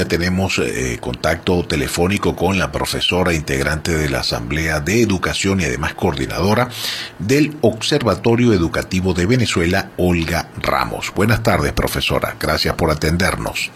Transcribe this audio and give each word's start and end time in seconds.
Ya 0.00 0.08
tenemos 0.08 0.58
eh, 0.58 0.96
contacto 0.98 1.62
telefónico 1.66 2.34
con 2.34 2.58
la 2.58 2.72
profesora 2.72 3.34
integrante 3.34 3.92
de 3.92 4.08
la 4.08 4.20
Asamblea 4.20 4.80
de 4.80 5.02
Educación 5.02 5.60
y 5.60 5.64
además 5.64 5.92
coordinadora 5.92 6.70
del 7.18 7.52
Observatorio 7.60 8.54
Educativo 8.54 9.12
de 9.12 9.26
Venezuela, 9.26 9.90
Olga 9.98 10.48
Ramos. 10.56 11.12
Buenas 11.14 11.42
tardes, 11.42 11.74
profesora. 11.74 12.34
Gracias 12.40 12.74
por 12.76 12.90
atendernos. 12.90 13.70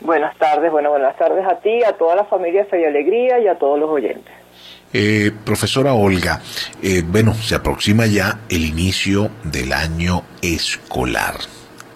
Buenas 0.00 0.34
tardes, 0.38 0.72
bueno, 0.72 0.88
buenas 0.88 1.14
tardes 1.18 1.46
a 1.46 1.60
ti, 1.60 1.84
a 1.84 1.92
toda 1.92 2.14
la 2.16 2.24
familia 2.24 2.64
Fe 2.64 2.80
y 2.80 2.84
Alegría 2.86 3.38
y 3.38 3.46
a 3.46 3.58
todos 3.58 3.78
los 3.78 3.90
oyentes. 3.90 4.32
Eh, 4.94 5.30
profesora 5.44 5.92
Olga, 5.92 6.40
eh, 6.82 7.02
bueno, 7.06 7.34
se 7.34 7.54
aproxima 7.54 8.06
ya 8.06 8.38
el 8.48 8.64
inicio 8.64 9.28
del 9.44 9.74
año 9.74 10.22
escolar 10.40 11.34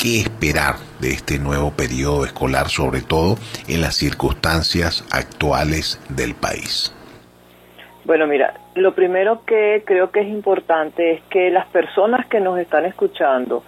qué 0.01 0.21
esperar 0.21 0.77
de 0.99 1.11
este 1.11 1.39
nuevo 1.39 1.73
periodo 1.73 2.25
escolar, 2.25 2.69
sobre 2.69 3.03
todo 3.03 3.37
en 3.69 3.83
las 3.83 3.97
circunstancias 3.97 5.07
actuales 5.13 6.01
del 6.09 6.35
país? 6.35 6.95
Bueno, 8.07 8.27
mira, 8.27 8.55
lo 8.75 8.95
primero 8.95 9.45
que 9.45 9.83
creo 9.85 10.11
que 10.11 10.21
es 10.21 10.29
importante 10.29 11.13
es 11.13 11.23
que 11.29 11.51
las 11.51 11.67
personas 11.67 12.27
que 12.27 12.41
nos 12.41 12.59
están 12.59 12.87
escuchando, 12.87 13.63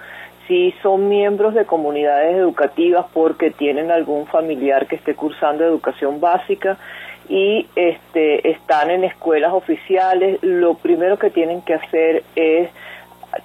si 0.48 0.73
son 0.83 1.10
miembros 1.10 1.52
de 1.55 1.66
comunidades 1.66 2.35
educativas 2.37 3.05
porque 3.12 3.51
tienen 3.51 3.91
algún 3.91 4.27
familiar 4.27 4.87
que 4.87 4.96
esté 4.96 5.15
cursando 5.15 5.65
educación 5.65 6.19
básica 6.19 6.79
y 7.29 7.66
este, 7.77 8.51
están 8.51 8.91
en 8.91 9.05
escuelas 9.05 9.52
oficiales, 9.52 10.38
lo 10.43 10.74
primero 10.74 11.19
que 11.19 11.29
tienen 11.29 11.60
que 11.60 11.74
hacer 11.74 12.24
es 12.35 12.71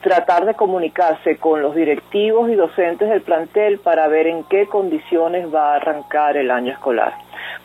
tratar 0.02 0.46
de 0.46 0.54
comunicarse 0.54 1.38
con 1.38 1.62
los 1.62 1.76
directivos 1.76 2.50
y 2.50 2.56
docentes 2.56 3.10
del 3.10 3.22
plantel 3.22 3.80
para 3.80 4.08
ver 4.08 4.28
en 4.28 4.44
qué 4.44 4.68
condiciones 4.68 5.54
va 5.54 5.74
a 5.74 5.76
arrancar 5.78 6.38
el 6.38 6.52
año 6.52 6.74
escolar. 6.74 7.14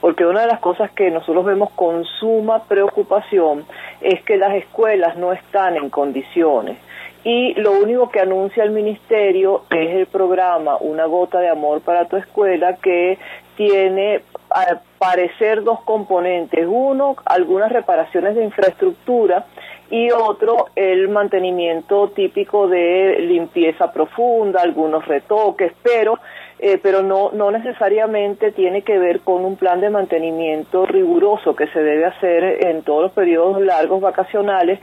Porque 0.00 0.26
una 0.26 0.42
de 0.42 0.48
las 0.48 0.60
cosas 0.60 0.90
que 0.90 1.10
nosotros 1.10 1.44
vemos 1.44 1.70
con 1.70 2.04
suma 2.04 2.64
preocupación 2.64 3.64
es 4.00 4.22
que 4.22 4.36
las 4.36 4.54
escuelas 4.54 5.16
no 5.16 5.32
están 5.32 5.76
en 5.76 5.90
condiciones 5.90 6.78
y 7.24 7.54
lo 7.54 7.72
único 7.72 8.10
que 8.10 8.20
anuncia 8.20 8.64
el 8.64 8.70
ministerio 8.70 9.62
es 9.70 9.94
el 9.94 10.06
programa 10.06 10.76
Una 10.78 11.06
gota 11.06 11.38
de 11.38 11.48
amor 11.48 11.80
para 11.80 12.06
tu 12.06 12.16
escuela 12.16 12.76
que 12.76 13.18
tiene 13.56 14.22
al 14.50 14.80
parecer 14.98 15.62
dos 15.62 15.82
componentes. 15.82 16.66
Uno, 16.68 17.16
algunas 17.24 17.70
reparaciones 17.70 18.34
de 18.34 18.44
infraestructura 18.44 19.46
y 19.92 20.10
otro 20.10 20.70
el 20.74 21.10
mantenimiento 21.10 22.08
típico 22.16 22.66
de 22.66 23.18
limpieza 23.20 23.92
profunda, 23.92 24.62
algunos 24.62 25.06
retoques, 25.06 25.70
pero 25.82 26.18
eh, 26.58 26.78
pero 26.82 27.02
no 27.02 27.30
no 27.32 27.50
necesariamente 27.50 28.52
tiene 28.52 28.80
que 28.80 28.98
ver 28.98 29.20
con 29.20 29.44
un 29.44 29.56
plan 29.56 29.82
de 29.82 29.90
mantenimiento 29.90 30.86
riguroso 30.86 31.54
que 31.54 31.66
se 31.66 31.82
debe 31.82 32.06
hacer 32.06 32.66
en 32.66 32.82
todos 32.84 33.02
los 33.02 33.12
periodos 33.12 33.60
largos 33.60 34.00
vacacionales 34.00 34.80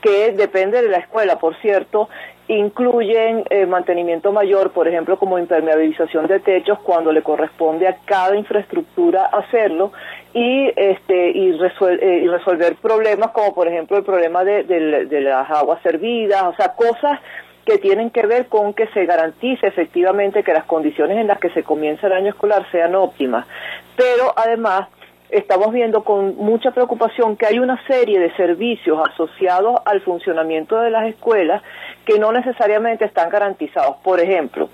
que 0.00 0.32
depende 0.32 0.82
de 0.82 0.88
la 0.88 0.98
escuela, 0.98 1.38
por 1.38 1.56
cierto, 1.60 2.08
incluyen 2.48 3.44
eh, 3.50 3.66
mantenimiento 3.66 4.32
mayor, 4.32 4.70
por 4.70 4.88
ejemplo, 4.88 5.18
como 5.18 5.38
impermeabilización 5.38 6.26
de 6.26 6.40
techos 6.40 6.78
cuando 6.80 7.12
le 7.12 7.22
corresponde 7.22 7.86
a 7.86 7.98
cada 8.04 8.36
infraestructura 8.36 9.26
hacerlo 9.26 9.92
y 10.32 10.70
este 10.76 11.30
y, 11.30 11.50
eh, 11.50 12.26
resolver 12.30 12.76
problemas 12.76 13.30
como 13.32 13.54
por 13.54 13.68
ejemplo 13.68 13.96
el 13.96 14.04
problema 14.04 14.44
de 14.44 15.20
las 15.20 15.50
aguas 15.50 15.82
servidas, 15.82 16.42
o 16.44 16.54
sea, 16.54 16.74
cosas 16.74 17.20
que 17.68 17.76
tienen 17.76 18.08
que 18.08 18.24
ver 18.24 18.46
con 18.46 18.72
que 18.72 18.86
se 18.88 19.04
garantice 19.04 19.66
efectivamente 19.66 20.42
que 20.42 20.54
las 20.54 20.64
condiciones 20.64 21.18
en 21.18 21.26
las 21.26 21.38
que 21.38 21.50
se 21.50 21.62
comienza 21.62 22.06
el 22.06 22.14
año 22.14 22.30
escolar 22.30 22.64
sean 22.72 22.94
óptimas. 22.94 23.46
Pero 23.94 24.32
además 24.34 24.88
estamos 25.30 25.72
viendo 25.72 26.04
con 26.04 26.36
mucha 26.36 26.70
preocupación 26.70 27.36
que 27.36 27.46
hay 27.46 27.58
una 27.58 27.82
serie 27.86 28.18
de 28.18 28.34
servicios 28.36 28.98
asociados 29.10 29.80
al 29.84 30.00
funcionamiento 30.00 30.80
de 30.80 30.90
las 30.90 31.06
escuelas 31.06 31.62
que 32.04 32.18
no 32.18 32.32
necesariamente 32.32 33.04
están 33.04 33.28
garantizados. 33.28 33.96
Por 34.02 34.20
ejemplo, 34.20 34.70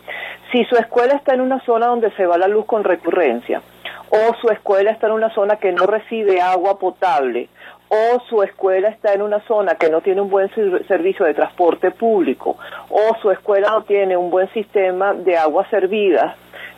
si 0.53 0.64
su 0.64 0.76
escuela 0.76 1.14
está 1.14 1.34
en 1.34 1.41
una 1.41 1.60
zona 1.64 1.87
donde 1.87 2.10
se 2.12 2.26
va 2.26 2.38
la 2.38 2.48
luz 2.48 2.66
con 2.66 2.84
recurrencia, 2.84 3.62
o 4.10 4.34
su 4.41 4.48
escuela 4.50 4.93
está 4.93 5.09
en 5.09 5.14
una 5.14 5.34
zona 5.34 5.56
que 5.56 5.72
no 5.72 5.87
recibe 5.87 6.41
agua 6.41 6.78
potable, 6.78 7.48
o 7.88 8.20
su 8.28 8.43
escuela 8.43 8.88
está 8.88 9.12
en 9.12 9.22
una 9.22 9.41
zona 9.41 9.75
que 9.75 9.91
no 9.91 10.00
tiene 10.00 10.20
un 10.20 10.31
buen 10.31 10.48
servicio 10.87 11.26
de 11.26 11.34
transporte 11.34 11.91
público, 11.91 12.56
o 12.91 13.16
su 13.20 13.31
escuela 13.31 13.70
no 13.70 13.82
tiene 13.82 14.16
un 14.16 14.31
buen 14.31 14.48
sistema 14.53 15.14
de 15.14 15.37
agua 15.37 15.69
servida, 15.70 16.37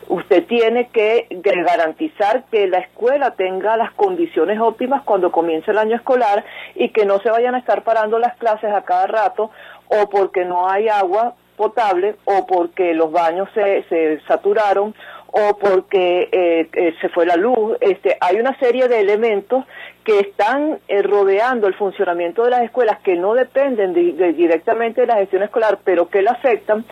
usted 0.09 0.45
tiene 0.45 0.89
que 0.89 1.27
garantizar 1.29 2.45
que 2.51 2.67
la 2.67 2.79
escuela 2.79 3.31
tenga 3.31 3.77
las 3.77 3.91
condiciones 3.93 4.59
óptimas 4.59 5.03
cuando 5.03 5.31
comience 5.31 5.71
el 5.71 5.77
año 5.77 5.95
escolar 5.95 6.45
y 6.75 6.89
que 6.89 7.05
no 7.05 7.19
se 7.19 7.29
vayan 7.29 7.55
a 7.55 7.59
estar 7.59 7.83
parando 7.83 8.19
las 8.19 8.35
clases 8.37 8.71
a 8.71 8.83
cada 8.83 9.07
rato 9.07 9.51
o 9.87 10.09
porque 10.09 10.45
no 10.45 10.69
hay 10.69 10.89
agua 10.89 11.35
potable 11.55 12.15
o 12.25 12.45
porque 12.45 12.93
los 12.93 13.11
baños 13.11 13.49
se, 13.53 13.83
se 13.89 14.21
saturaron 14.27 14.93
o 15.27 15.57
porque 15.57 16.29
eh, 16.31 16.69
eh, 16.73 16.95
se 17.01 17.09
fue 17.09 17.25
la 17.25 17.35
luz. 17.35 17.77
Este, 17.81 18.17
hay 18.19 18.37
una 18.37 18.57
serie 18.59 18.87
de 18.87 18.99
elementos 18.99 19.65
que 20.03 20.19
están 20.19 20.79
eh, 20.87 21.01
rodeando 21.01 21.67
el 21.67 21.73
funcionamiento 21.73 22.43
de 22.43 22.51
las 22.51 22.61
escuelas 22.61 22.99
que 23.01 23.15
no 23.15 23.33
dependen 23.33 23.93
directamente 23.93 25.01
de 25.01 25.07
la 25.07 25.17
gestión 25.17 25.43
escolar, 25.43 25.79
pero 25.83 26.09
que 26.09 26.21
la 26.21 26.31
afectan, 26.31 26.85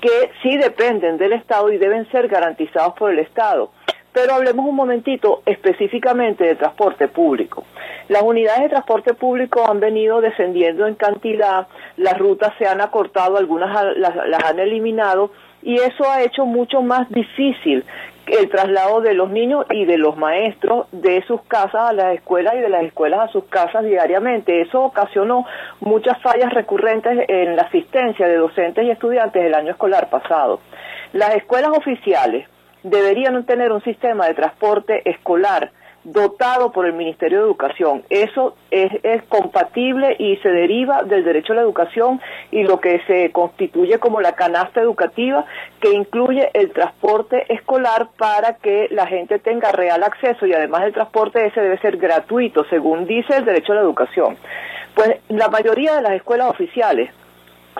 que 0.00 0.30
sí 0.42 0.56
dependen 0.56 1.18
del 1.18 1.32
Estado 1.32 1.72
y 1.72 1.78
deben 1.78 2.08
ser 2.10 2.28
garantizados 2.28 2.94
por 2.94 3.10
el 3.10 3.18
Estado. 3.18 3.70
Pero 4.12 4.34
hablemos 4.34 4.66
un 4.66 4.74
momentito 4.74 5.42
específicamente 5.46 6.44
del 6.44 6.56
transporte 6.56 7.08
público. 7.08 7.64
Las 8.08 8.22
unidades 8.22 8.62
de 8.62 8.68
transporte 8.70 9.14
público 9.14 9.70
han 9.70 9.80
venido 9.80 10.20
descendiendo 10.20 10.86
en 10.86 10.94
cantidad, 10.94 11.68
las 11.96 12.18
rutas 12.18 12.52
se 12.58 12.66
han 12.66 12.80
acortado, 12.80 13.36
algunas 13.36 13.70
las 13.96 14.44
han 14.44 14.58
eliminado 14.58 15.30
y 15.62 15.74
eso 15.74 16.08
ha 16.10 16.22
hecho 16.22 16.46
mucho 16.46 16.82
más 16.82 17.08
difícil 17.10 17.84
el 18.30 18.48
traslado 18.48 19.00
de 19.00 19.14
los 19.14 19.30
niños 19.30 19.64
y 19.70 19.84
de 19.84 19.98
los 19.98 20.16
maestros 20.16 20.86
de 20.92 21.22
sus 21.26 21.42
casas 21.42 21.90
a 21.90 21.92
las 21.92 22.14
escuelas 22.14 22.54
y 22.56 22.58
de 22.58 22.68
las 22.68 22.84
escuelas 22.84 23.20
a 23.20 23.32
sus 23.32 23.44
casas 23.44 23.84
diariamente. 23.84 24.60
Eso 24.60 24.82
ocasionó 24.82 25.46
muchas 25.80 26.20
fallas 26.22 26.52
recurrentes 26.52 27.24
en 27.28 27.56
la 27.56 27.62
asistencia 27.62 28.26
de 28.26 28.36
docentes 28.36 28.84
y 28.84 28.90
estudiantes 28.90 29.44
el 29.44 29.54
año 29.54 29.70
escolar 29.72 30.08
pasado. 30.10 30.60
Las 31.12 31.34
escuelas 31.36 31.70
oficiales 31.76 32.48
deberían 32.82 33.44
tener 33.44 33.72
un 33.72 33.82
sistema 33.82 34.26
de 34.26 34.34
transporte 34.34 35.08
escolar 35.08 35.72
dotado 36.12 36.72
por 36.72 36.86
el 36.86 36.94
Ministerio 36.94 37.38
de 37.38 37.44
Educación. 37.44 38.02
Eso 38.08 38.56
es, 38.70 38.90
es, 39.02 39.22
compatible 39.24 40.16
y 40.18 40.36
se 40.36 40.48
deriva 40.50 41.02
del 41.02 41.24
derecho 41.24 41.52
a 41.52 41.56
la 41.56 41.62
educación 41.62 42.20
y 42.50 42.62
lo 42.62 42.80
que 42.80 43.00
se 43.06 43.30
constituye 43.30 43.98
como 43.98 44.20
la 44.20 44.32
canasta 44.32 44.80
educativa 44.80 45.44
que 45.80 45.92
incluye 45.92 46.50
el 46.54 46.72
transporte 46.72 47.52
escolar 47.52 48.08
para 48.16 48.54
que 48.54 48.88
la 48.90 49.06
gente 49.06 49.38
tenga 49.38 49.72
real 49.72 50.02
acceso 50.02 50.46
y 50.46 50.54
además 50.54 50.84
el 50.84 50.92
transporte 50.92 51.44
ese 51.44 51.60
debe 51.60 51.78
ser 51.78 51.98
gratuito 51.98 52.64
según 52.70 53.06
dice 53.06 53.36
el 53.36 53.44
derecho 53.44 53.72
a 53.72 53.76
la 53.76 53.82
educación. 53.82 54.36
Pues 54.94 55.16
la 55.28 55.48
mayoría 55.48 55.94
de 55.96 56.02
las 56.02 56.12
escuelas 56.12 56.50
oficiales 56.50 57.10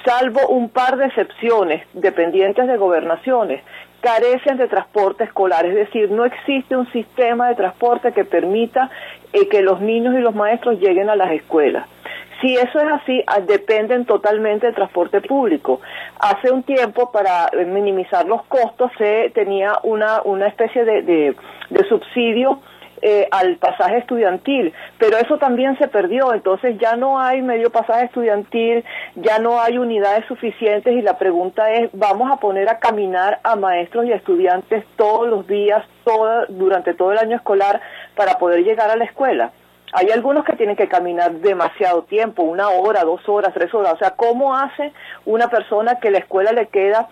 salvo 0.05 0.47
un 0.49 0.69
par 0.69 0.97
de 0.97 1.06
excepciones 1.06 1.87
dependientes 1.93 2.66
de 2.66 2.77
gobernaciones, 2.77 3.62
carecen 4.00 4.56
de 4.59 4.69
transporte 4.69 5.25
escolar, 5.25 5.66
es 5.66 5.75
decir, 5.75 6.10
no 6.10 6.25
existe 6.25 6.76
un 6.76 6.91
sistema 6.92 7.48
de 7.48 7.56
transporte 7.56 8.12
que 8.12 8.25
permita 8.25 8.91
eh, 9.32 9.48
que 9.48 9.62
los 9.62 9.81
niños 9.81 10.14
y 10.14 10.19
los 10.19 10.34
maestros 10.34 10.78
lleguen 10.78 11.09
a 11.10 11.16
las 11.16 11.32
escuelas. 11.32 11.86
Si 12.41 12.54
eso 12.54 12.78
es 12.78 12.92
así, 12.92 13.22
ah, 13.26 13.41
dependen 13.41 14.04
totalmente 14.04 14.66
del 14.66 14.75
transporte 14.75 15.20
público. 15.20 15.81
Hace 16.20 16.53
un 16.53 16.62
tiempo, 16.62 17.10
para 17.10 17.50
minimizar 17.66 18.26
los 18.26 18.44
costos, 18.44 18.92
se 18.97 19.31
tenía 19.34 19.78
una, 19.82 20.22
una 20.22 20.47
especie 20.47 20.84
de, 20.84 21.03
de 21.03 21.84
subsidio 21.88 22.60
eh, 23.03 23.28
al 23.30 23.56
pasaje 23.56 23.98
estudiantil, 23.98 24.72
pero 24.98 25.16
eso 25.16 25.39
también 25.39 25.77
se 25.78 25.89
perdió, 25.89 26.33
entonces 26.33 26.78
ya 26.78 26.97
no 26.97 27.21
hay 27.21 27.42
medio 27.42 27.71
pasaje 27.71 28.04
estudiantil, 28.06 28.84
ya 29.16 29.39
no 29.39 29.60
hay 29.60 29.78
unidades 29.78 30.24
suficientes 30.27 30.95
y 30.95 31.03
la 31.03 31.18
pregunta 31.18 31.72
es, 31.72 31.91
¿vamos 31.92 32.30
a 32.30 32.36
poner 32.36 32.68
a 32.68 32.78
caminar 32.78 33.41
a 33.42 33.56
maestros 33.56 34.06
y 34.06 34.12
estudiantes 34.12 34.84
todos 34.97 35.28
los 35.28 35.47
días, 35.47 35.84
durante 36.48 36.95
todo 36.95 37.12
el 37.12 37.18
año 37.18 37.36
escolar 37.36 37.80
para 38.16 38.39
poder 38.39 38.65
llegar 38.65 38.91
a 38.91 38.97
la 38.97 39.04
escuela? 39.04 39.53
Hay 39.92 40.10
algunos 40.10 40.45
que 40.45 40.54
tienen 40.54 40.77
que 40.77 40.89
caminar 40.89 41.33
demasiado 41.33 42.03
tiempo, 42.03 42.42
una 42.42 42.68
hora, 42.68 43.04
dos 43.04 43.27
horas, 43.27 43.54
tres 43.54 43.72
horas. 43.72 43.95
O 43.95 43.98
sea, 43.98 44.10
¿cómo 44.10 44.54
hace 44.54 44.92
una 45.24 45.48
persona 45.48 45.98
que 45.98 46.10
la 46.10 46.18
escuela 46.18 46.53
le 46.53 46.66
queda 46.66 47.09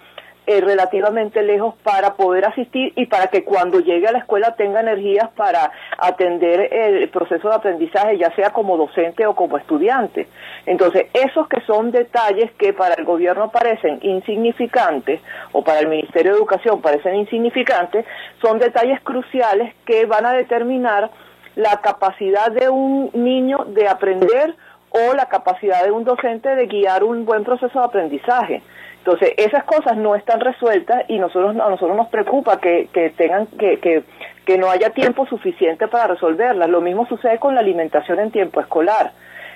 eh, 0.46 0.60
relativamente 0.60 1.42
lejos 1.42 1.74
para 1.82 2.14
poder 2.14 2.44
asistir 2.46 2.92
y 2.94 3.06
para 3.06 3.26
que 3.26 3.44
cuando 3.44 3.80
llegue 3.80 4.06
a 4.06 4.12
la 4.12 4.18
escuela 4.18 4.54
tenga 4.54 4.80
energías 4.80 5.28
para 5.30 5.72
atender 5.98 6.72
el 6.72 7.08
proceso 7.08 7.48
de 7.48 7.54
aprendizaje, 7.56 8.16
ya 8.16 8.34
sea 8.36 8.50
como 8.50 8.76
docente 8.76 9.26
o 9.26 9.34
como 9.34 9.58
estudiante. 9.58 10.28
Entonces, 10.64 11.06
esos 11.14 11.48
que 11.48 11.60
son 11.62 11.90
detalles 11.90 12.52
que 12.52 12.72
para 12.72 12.94
el 12.94 13.04
gobierno 13.04 13.50
parecen 13.50 13.98
insignificantes 14.02 15.20
o 15.52 15.64
para 15.64 15.80
el 15.80 15.88
Ministerio 15.88 16.32
de 16.32 16.38
Educación 16.38 16.80
parecen 16.80 17.16
insignificantes, 17.16 18.04
son 18.40 18.58
detalles 18.58 19.00
cruciales 19.00 19.74
que 19.84 20.06
van 20.06 20.26
a 20.26 20.32
determinar 20.32 21.10
la 21.56 21.80
capacidad 21.80 22.52
de 22.52 22.68
un 22.68 23.10
niño 23.14 23.64
de 23.68 23.88
aprender 23.88 24.54
o 24.90 25.14
la 25.14 25.26
capacidad 25.26 25.84
de 25.84 25.90
un 25.90 26.04
docente 26.04 26.54
de 26.54 26.66
guiar 26.66 27.02
un 27.04 27.24
buen 27.24 27.44
proceso 27.44 27.78
de 27.78 27.84
aprendizaje. 27.84 28.62
Entonces, 29.06 29.34
esas 29.36 29.62
cosas 29.62 29.96
no 29.96 30.16
están 30.16 30.40
resueltas 30.40 31.04
y 31.06 31.20
nosotros, 31.20 31.50
a 31.54 31.70
nosotros 31.70 31.96
nos 31.96 32.08
preocupa 32.08 32.58
que, 32.58 32.88
que 32.92 33.10
tengan, 33.10 33.46
que, 33.46 33.78
que, 33.78 34.02
que 34.44 34.58
no 34.58 34.68
haya 34.68 34.90
tiempo 34.90 35.26
suficiente 35.26 35.86
para 35.86 36.08
resolverlas. 36.08 36.68
Lo 36.68 36.80
mismo 36.80 37.06
sucede 37.06 37.38
con 37.38 37.54
la 37.54 37.60
alimentación 37.60 38.18
en 38.18 38.32
tiempo 38.32 38.60
escolar. 38.60 39.12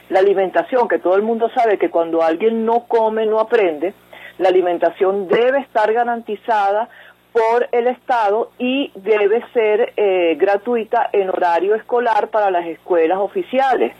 La 0.08 0.20
alimentación, 0.20 0.86
que 0.86 1.00
todo 1.00 1.16
el 1.16 1.22
mundo 1.22 1.50
sabe 1.52 1.78
que 1.78 1.90
cuando 1.90 2.22
alguien 2.22 2.64
no 2.64 2.84
come, 2.86 3.26
no 3.26 3.40
aprende, 3.40 3.92
la 4.38 4.50
alimentación 4.50 5.26
debe 5.26 5.58
estar 5.58 5.92
garantizada 5.92 6.88
por 7.32 7.68
el 7.72 7.88
Estado 7.88 8.52
y 8.56 8.92
debe 8.94 9.42
ser 9.52 9.94
eh, 9.96 10.36
gratuita 10.38 11.10
en 11.12 11.28
horario 11.28 11.74
escolar 11.74 12.28
para 12.28 12.52
las 12.52 12.66
escuelas 12.66 13.18
oficiales 13.18 13.96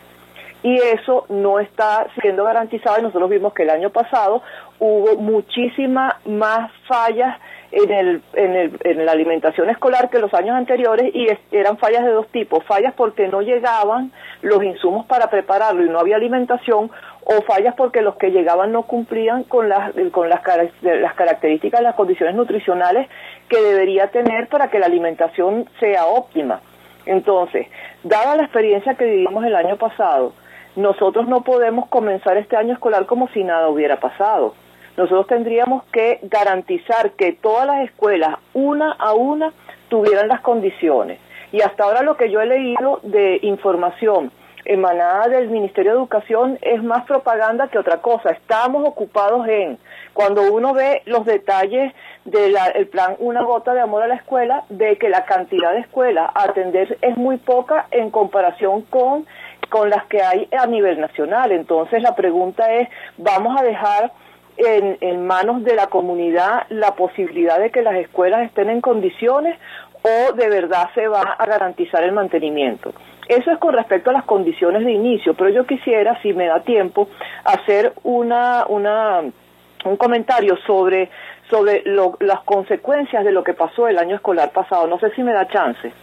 y 0.63 0.75
eso 0.75 1.25
no 1.29 1.59
está 1.59 2.07
siendo 2.21 2.43
garantizado 2.43 2.99
y 2.99 3.03
nosotros 3.03 3.29
vimos 3.29 3.53
que 3.53 3.63
el 3.63 3.69
año 3.69 3.89
pasado 3.89 4.41
hubo 4.79 5.15
muchísimas 5.17 6.15
más 6.25 6.71
fallas 6.87 7.39
en, 7.71 7.91
el, 7.91 8.21
en, 8.33 8.55
el, 8.55 8.77
en 8.83 9.05
la 9.05 9.13
alimentación 9.13 9.69
escolar 9.69 10.09
que 10.09 10.19
los 10.19 10.33
años 10.33 10.55
anteriores 10.55 11.13
y 11.15 11.27
eran 11.51 11.77
fallas 11.77 12.03
de 12.03 12.11
dos 12.11 12.27
tipos, 12.27 12.63
fallas 12.65 12.93
porque 12.95 13.27
no 13.27 13.41
llegaban 13.41 14.11
los 14.41 14.63
insumos 14.63 15.05
para 15.05 15.29
prepararlo 15.29 15.85
y 15.85 15.89
no 15.89 15.99
había 15.99 16.17
alimentación 16.17 16.91
o 17.23 17.41
fallas 17.43 17.75
porque 17.75 18.01
los 18.01 18.15
que 18.15 18.31
llegaban 18.31 18.71
no 18.71 18.83
cumplían 18.83 19.43
con 19.43 19.69
las, 19.69 19.93
con 20.11 20.29
las, 20.29 20.41
las 20.81 21.13
características, 21.13 21.81
las 21.81 21.95
condiciones 21.95 22.35
nutricionales 22.35 23.07
que 23.47 23.61
debería 23.61 24.07
tener 24.07 24.47
para 24.47 24.69
que 24.69 24.79
la 24.79 24.87
alimentación 24.87 25.69
sea 25.79 26.05
óptima. 26.05 26.61
Entonces, 27.05 27.67
dada 28.03 28.35
la 28.35 28.43
experiencia 28.43 28.95
que 28.95 29.05
vivimos 29.05 29.43
el 29.45 29.55
año 29.55 29.77
pasado, 29.77 30.33
nosotros 30.75 31.27
no 31.27 31.41
podemos 31.41 31.87
comenzar 31.89 32.37
este 32.37 32.55
año 32.55 32.73
escolar 32.73 33.05
como 33.05 33.27
si 33.29 33.43
nada 33.43 33.69
hubiera 33.69 33.99
pasado. 33.99 34.53
Nosotros 34.97 35.27
tendríamos 35.27 35.83
que 35.85 36.19
garantizar 36.23 37.11
que 37.11 37.33
todas 37.33 37.65
las 37.65 37.85
escuelas, 37.85 38.37
una 38.53 38.91
a 38.91 39.13
una, 39.13 39.53
tuvieran 39.89 40.27
las 40.27 40.41
condiciones. 40.41 41.19
Y 41.51 41.61
hasta 41.61 41.83
ahora 41.83 42.01
lo 42.01 42.15
que 42.15 42.29
yo 42.31 42.41
he 42.41 42.45
leído 42.45 42.99
de 43.03 43.39
información 43.41 44.31
emanada 44.65 45.27
del 45.27 45.49
Ministerio 45.49 45.91
de 45.91 45.97
Educación 45.97 46.59
es 46.61 46.83
más 46.83 47.05
propaganda 47.05 47.67
que 47.67 47.77
otra 47.77 48.01
cosa. 48.01 48.29
Estamos 48.29 48.87
ocupados 48.87 49.47
en, 49.47 49.77
cuando 50.13 50.53
uno 50.53 50.73
ve 50.73 51.01
los 51.05 51.25
detalles 51.25 51.93
del 52.25 52.55
plan 52.87 53.15
Una 53.19 53.43
gota 53.43 53.73
de 53.73 53.81
amor 53.81 54.03
a 54.03 54.07
la 54.07 54.15
escuela, 54.15 54.63
de 54.69 54.97
que 54.97 55.09
la 55.09 55.25
cantidad 55.25 55.73
de 55.73 55.79
escuelas 55.79 56.29
a 56.35 56.43
atender 56.43 56.97
es 57.01 57.17
muy 57.17 57.37
poca 57.37 57.87
en 57.91 58.11
comparación 58.11 58.83
con 58.83 59.25
con 59.71 59.89
las 59.89 60.03
que 60.07 60.21
hay 60.21 60.49
a 60.51 60.67
nivel 60.67 60.99
nacional. 60.99 61.53
Entonces 61.53 62.03
la 62.03 62.13
pregunta 62.13 62.73
es, 62.73 62.89
¿vamos 63.17 63.57
a 63.57 63.63
dejar 63.63 64.11
en, 64.57 65.25
manos 65.25 65.63
de 65.63 65.75
la 65.75 65.87
comunidad 65.87 66.67
la 66.69 66.93
posibilidad 66.93 67.57
de 67.57 67.71
que 67.71 67.81
las 67.81 67.95
escuelas 67.95 68.43
estén 68.43 68.69
en 68.69 68.81
condiciones 68.81 69.57
o 70.03 70.33
de 70.33 70.49
verdad 70.49 70.89
se 70.93 71.07
va 71.07 71.21
a 71.21 71.45
garantizar 71.45 72.03
el 72.03 72.11
mantenimiento? 72.11 72.93
Eso 73.29 73.49
es 73.49 73.57
con 73.59 73.73
respecto 73.73 74.09
a 74.09 74.13
las 74.13 74.25
condiciones 74.25 74.83
de 74.83 74.91
inicio, 74.91 75.35
pero 75.35 75.49
yo 75.49 75.65
quisiera, 75.65 76.21
si 76.21 76.33
me 76.33 76.47
da 76.47 76.59
tiempo, 76.59 77.07
hacer 77.45 77.93
una, 78.03 78.65
una, 78.67 79.21
un 79.21 79.95
comentario 79.95 80.57
sobre, 80.67 81.09
sobre 81.49 81.81
las 82.19 82.41
consecuencias 82.41 83.23
de 83.23 83.31
lo 83.31 83.41
que 83.41 83.53
pasó 83.53 83.87
el 83.87 83.97
año 83.97 84.17
escolar 84.17 84.51
pasado. 84.51 84.85
No 84.85 84.99
sé 84.99 85.11
si 85.11 85.23
me 85.23 85.31
da 85.31 85.47
chance. 85.47 85.93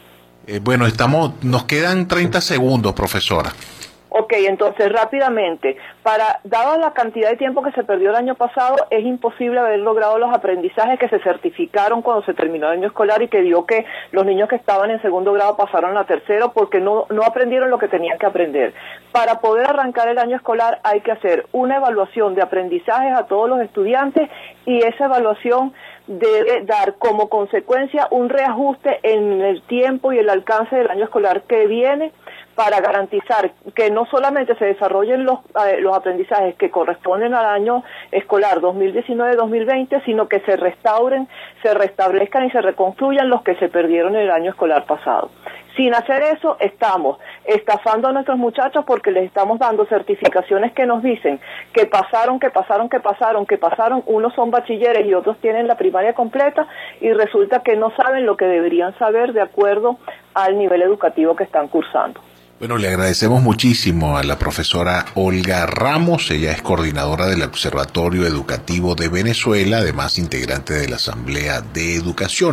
Eh, 0.50 0.60
bueno, 0.64 0.86
estamos, 0.86 1.32
nos 1.42 1.64
quedan 1.64 2.08
30 2.08 2.40
segundos, 2.40 2.94
profesora. 2.94 3.52
Ok, 4.10 4.32
entonces 4.38 4.90
rápidamente, 4.90 5.76
para 6.02 6.40
dada 6.44 6.78
la 6.78 6.92
cantidad 6.92 7.28
de 7.28 7.36
tiempo 7.36 7.62
que 7.62 7.72
se 7.72 7.84
perdió 7.84 8.08
el 8.08 8.16
año 8.16 8.36
pasado, 8.36 8.76
es 8.88 9.04
imposible 9.04 9.60
haber 9.60 9.80
logrado 9.80 10.18
los 10.18 10.34
aprendizajes 10.34 10.98
que 10.98 11.10
se 11.10 11.18
certificaron 11.18 12.00
cuando 12.00 12.24
se 12.24 12.32
terminó 12.32 12.68
el 12.68 12.78
año 12.78 12.88
escolar 12.88 13.20
y 13.20 13.28
que 13.28 13.42
dio 13.42 13.66
que 13.66 13.84
los 14.12 14.24
niños 14.24 14.48
que 14.48 14.56
estaban 14.56 14.90
en 14.90 15.02
segundo 15.02 15.34
grado 15.34 15.56
pasaron 15.56 15.96
a 15.98 16.04
tercero 16.04 16.52
porque 16.54 16.80
no, 16.80 17.04
no 17.10 17.22
aprendieron 17.22 17.68
lo 17.68 17.78
que 17.78 17.88
tenían 17.88 18.18
que 18.18 18.24
aprender. 18.24 18.72
Para 19.12 19.40
poder 19.40 19.66
arrancar 19.68 20.08
el 20.08 20.18
año 20.18 20.36
escolar 20.36 20.80
hay 20.84 21.02
que 21.02 21.12
hacer 21.12 21.46
una 21.52 21.76
evaluación 21.76 22.34
de 22.34 22.42
aprendizajes 22.42 23.12
a 23.12 23.26
todos 23.26 23.48
los 23.48 23.60
estudiantes 23.60 24.30
y 24.64 24.78
esa 24.78 25.04
evaluación 25.04 25.74
debe 26.06 26.62
dar 26.64 26.94
como 26.94 27.28
consecuencia 27.28 28.08
un 28.10 28.30
reajuste 28.30 29.00
en 29.02 29.42
el 29.42 29.60
tiempo 29.62 30.12
y 30.12 30.18
el 30.18 30.30
alcance 30.30 30.74
del 30.74 30.90
año 30.90 31.04
escolar 31.04 31.42
que 31.42 31.66
viene 31.66 32.12
para 32.58 32.80
garantizar 32.80 33.52
que 33.72 33.88
no 33.88 34.04
solamente 34.06 34.56
se 34.56 34.64
desarrollen 34.64 35.24
los, 35.24 35.38
eh, 35.64 35.80
los 35.80 35.96
aprendizajes 35.96 36.56
que 36.56 36.72
corresponden 36.72 37.32
al 37.32 37.46
año 37.46 37.84
escolar 38.10 38.60
2019-2020, 38.60 40.04
sino 40.04 40.26
que 40.26 40.40
se 40.40 40.56
restauren, 40.56 41.28
se 41.62 41.72
restablezcan 41.72 42.46
y 42.46 42.50
se 42.50 42.60
reconstruyan 42.60 43.30
los 43.30 43.42
que 43.42 43.54
se 43.60 43.68
perdieron 43.68 44.16
el 44.16 44.28
año 44.32 44.50
escolar 44.50 44.86
pasado. 44.86 45.30
Sin 45.76 45.94
hacer 45.94 46.20
eso, 46.36 46.56
estamos 46.58 47.20
estafando 47.44 48.08
a 48.08 48.12
nuestros 48.12 48.36
muchachos 48.36 48.84
porque 48.84 49.12
les 49.12 49.26
estamos 49.26 49.60
dando 49.60 49.86
certificaciones 49.86 50.72
que 50.72 50.84
nos 50.84 51.00
dicen 51.04 51.38
que 51.72 51.86
pasaron, 51.86 52.40
que 52.40 52.50
pasaron, 52.50 52.88
que 52.88 52.98
pasaron, 52.98 53.46
que 53.46 53.56
pasaron, 53.56 54.02
unos 54.06 54.34
son 54.34 54.50
bachilleres 54.50 55.06
y 55.06 55.14
otros 55.14 55.38
tienen 55.38 55.68
la 55.68 55.76
primaria 55.76 56.12
completa 56.12 56.66
y 57.00 57.12
resulta 57.12 57.62
que 57.62 57.76
no 57.76 57.92
saben 57.94 58.26
lo 58.26 58.36
que 58.36 58.46
deberían 58.46 58.98
saber 58.98 59.32
de 59.32 59.42
acuerdo 59.42 59.98
al 60.34 60.58
nivel 60.58 60.82
educativo 60.82 61.36
que 61.36 61.44
están 61.44 61.68
cursando. 61.68 62.20
Bueno, 62.58 62.76
le 62.76 62.88
agradecemos 62.88 63.40
muchísimo 63.40 64.18
a 64.18 64.24
la 64.24 64.36
profesora 64.36 65.06
Olga 65.14 65.64
Ramos, 65.66 66.28
ella 66.32 66.50
es 66.50 66.60
coordinadora 66.60 67.26
del 67.26 67.42
Observatorio 67.42 68.26
Educativo 68.26 68.96
de 68.96 69.08
Venezuela, 69.08 69.78
además 69.78 70.18
integrante 70.18 70.74
de 70.74 70.88
la 70.88 70.96
Asamblea 70.96 71.60
de 71.60 71.94
Educación. 71.94 72.46